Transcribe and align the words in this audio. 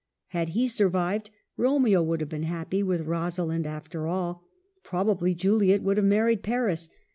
Had 0.29 0.49
he 0.57 0.67
survived, 0.67 1.29
Romeo 1.57 2.01
would 2.01 2.21
have 2.21 2.29
been 2.29 2.41
happy 2.41 2.81
with 2.81 3.05
Rosalind, 3.05 3.67
after 3.67 4.07
all; 4.07 4.41
probably 4.81 5.35
Juliet 5.35 5.83
would 5.83 5.97
have 5.97 6.05
married 6.07 6.41
Paris. 6.41 6.89